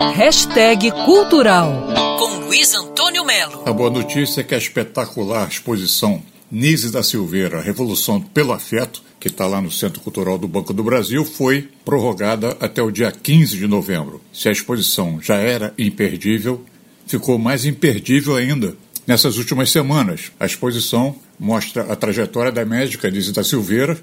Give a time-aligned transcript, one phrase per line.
[0.00, 1.88] Hashtag Cultural
[2.20, 3.64] com Luiz Antônio Melo.
[3.66, 9.26] A boa notícia é que a espetacular exposição Nise da Silveira, Revolução pelo Afeto, que
[9.26, 13.58] está lá no Centro Cultural do Banco do Brasil, foi prorrogada até o dia 15
[13.58, 14.22] de novembro.
[14.32, 16.64] Se a exposição já era imperdível,
[17.04, 18.76] ficou mais imperdível ainda
[19.08, 20.30] nessas últimas semanas.
[20.38, 23.98] A exposição mostra a trajetória da médica Nise da Silveira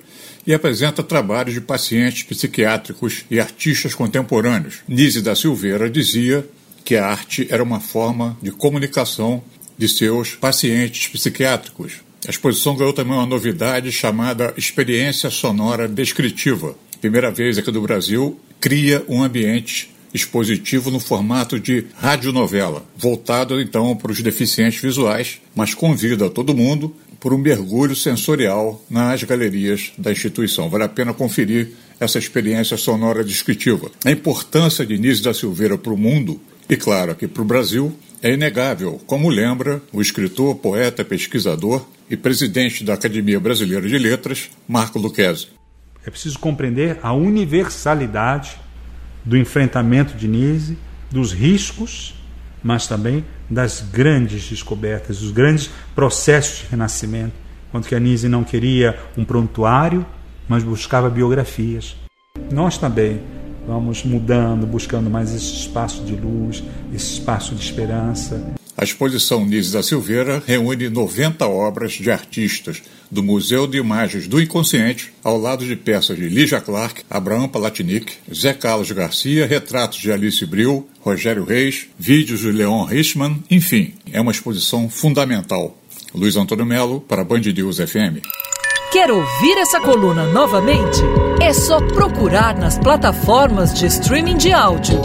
[0.47, 4.79] e apresenta trabalhos de pacientes psiquiátricos e artistas contemporâneos.
[4.87, 6.43] Nise da Silveira dizia
[6.83, 9.43] que a arte era uma forma de comunicação
[9.77, 12.03] de seus pacientes psiquiátricos.
[12.27, 16.75] A exposição ganhou também uma novidade chamada Experiência Sonora Descritiva.
[16.99, 23.95] Primeira vez aqui do Brasil, cria um ambiente expositivo no formato de radionovela, voltado então
[23.95, 30.11] para os deficientes visuais, mas convida todo mundo por um mergulho sensorial nas galerias da
[30.11, 30.69] instituição.
[30.69, 33.91] Vale a pena conferir essa experiência sonora descritiva.
[34.05, 37.93] A importância de Nise da Silveira para o mundo e, claro, aqui para o Brasil,
[38.21, 44.49] é inegável, como lembra o escritor, poeta, pesquisador e presidente da Academia Brasileira de Letras,
[44.67, 45.47] Marco Lucchesi.
[46.05, 48.64] É preciso compreender a universalidade
[49.25, 50.77] do enfrentamento de Nise,
[51.11, 52.13] dos riscos,
[52.63, 57.33] mas também das grandes descobertas, dos grandes processos de renascimento.
[57.67, 60.05] Enquanto que a Nise não queria um prontuário,
[60.47, 61.95] mas buscava biografias.
[62.51, 63.21] Nós também
[63.67, 68.53] vamos mudando, buscando mais esse espaço de luz, esse espaço de esperança.
[68.77, 74.41] A exposição Nise da Silveira reúne 90 obras de artistas do Museu de Imagens do
[74.41, 80.11] Inconsciente, ao lado de peças de Lígia Clark, Abraham Palatinic, Zé Carlos Garcia, retratos de
[80.11, 85.77] Alice Bril, Rogério Reis, vídeos de Leon Richman, enfim, é uma exposição fundamental.
[86.13, 88.25] Luiz Antônio Melo, para Band News FM.
[88.91, 91.01] Quer ouvir essa coluna novamente?
[91.41, 94.99] É só procurar nas plataformas de streaming de áudio.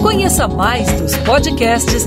[0.00, 2.06] Conheça mais dos podcasts